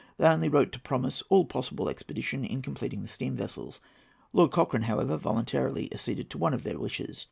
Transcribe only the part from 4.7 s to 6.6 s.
however, voluntarily acceded to one